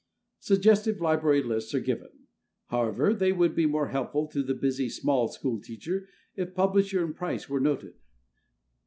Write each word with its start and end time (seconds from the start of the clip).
Suggestive 0.39 0.99
library 0.99 1.43
lists 1.43 1.75
are 1.75 1.79
given. 1.79 2.09
However, 2.69 3.13
they 3.13 3.31
would 3.31 3.53
be 3.53 3.67
more 3.67 3.89
helpful 3.89 4.25
to 4.29 4.41
the 4.41 4.55
busy, 4.55 4.89
"small 4.89 5.27
school" 5.27 5.61
teacher 5.61 6.07
if 6.35 6.55
publisher 6.55 7.05
and 7.05 7.15
price 7.15 7.47
were 7.47 7.59
noted. 7.59 7.93